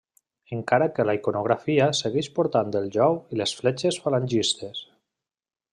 Encara 0.55 0.87
que 0.99 1.05
la 1.09 1.13
iconografia 1.19 1.89
segueix 1.99 2.31
portant 2.39 2.73
el 2.81 2.89
jou 2.99 3.21
i 3.35 3.39
les 3.43 3.55
fletxes 3.61 4.03
falangistes. 4.07 4.83